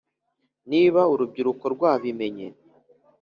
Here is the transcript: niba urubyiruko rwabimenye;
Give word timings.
niba 0.71 1.01
urubyiruko 1.13 1.63
rwabimenye; 1.75 2.47